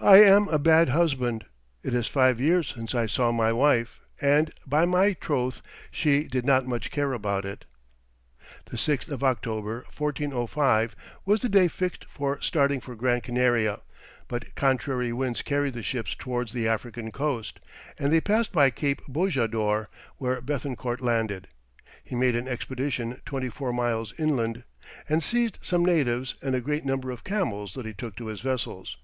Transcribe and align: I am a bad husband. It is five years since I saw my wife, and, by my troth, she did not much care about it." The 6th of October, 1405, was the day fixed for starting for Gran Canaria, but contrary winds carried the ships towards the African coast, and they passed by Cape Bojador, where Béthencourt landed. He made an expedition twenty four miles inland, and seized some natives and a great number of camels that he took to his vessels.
I 0.00 0.18
am 0.18 0.46
a 0.46 0.60
bad 0.60 0.90
husband. 0.90 1.44
It 1.82 1.92
is 1.92 2.06
five 2.06 2.38
years 2.40 2.72
since 2.72 2.94
I 2.94 3.06
saw 3.06 3.32
my 3.32 3.52
wife, 3.52 3.98
and, 4.20 4.52
by 4.64 4.84
my 4.84 5.14
troth, 5.14 5.60
she 5.90 6.28
did 6.28 6.44
not 6.46 6.68
much 6.68 6.92
care 6.92 7.12
about 7.12 7.44
it." 7.44 7.64
The 8.66 8.76
6th 8.76 9.10
of 9.10 9.24
October, 9.24 9.84
1405, 9.92 10.94
was 11.24 11.40
the 11.40 11.48
day 11.48 11.66
fixed 11.66 12.04
for 12.04 12.40
starting 12.40 12.80
for 12.80 12.94
Gran 12.94 13.20
Canaria, 13.20 13.80
but 14.28 14.54
contrary 14.54 15.12
winds 15.12 15.42
carried 15.42 15.74
the 15.74 15.82
ships 15.82 16.14
towards 16.14 16.52
the 16.52 16.68
African 16.68 17.10
coast, 17.10 17.58
and 17.98 18.12
they 18.12 18.20
passed 18.20 18.52
by 18.52 18.70
Cape 18.70 19.02
Bojador, 19.08 19.86
where 20.18 20.40
Béthencourt 20.40 21.00
landed. 21.00 21.48
He 22.04 22.14
made 22.14 22.36
an 22.36 22.46
expedition 22.46 23.20
twenty 23.24 23.48
four 23.48 23.72
miles 23.72 24.14
inland, 24.16 24.62
and 25.08 25.24
seized 25.24 25.58
some 25.60 25.84
natives 25.84 26.36
and 26.40 26.54
a 26.54 26.60
great 26.60 26.84
number 26.84 27.10
of 27.10 27.24
camels 27.24 27.74
that 27.74 27.84
he 27.84 27.92
took 27.92 28.14
to 28.14 28.26
his 28.26 28.40
vessels. 28.40 28.98